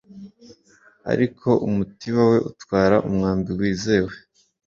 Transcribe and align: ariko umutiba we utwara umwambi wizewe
ariko 1.11 1.49
umutiba 1.67 2.21
we 2.31 2.37
utwara 2.49 2.95
umwambi 3.07 3.51
wizewe 3.59 4.13